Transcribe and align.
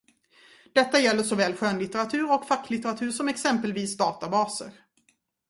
Detta 0.73 0.99
gäller 0.99 1.23
såväl 1.23 1.55
skönlitteratur 1.55 2.31
och 2.31 2.47
facklitteratur 2.47 3.11
som 3.11 3.27
exempelvis 3.29 3.97
databaser. 3.97 4.71